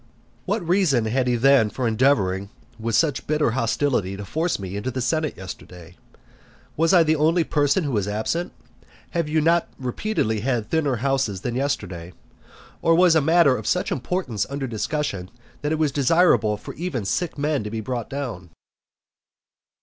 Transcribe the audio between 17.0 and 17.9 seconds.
sick men to be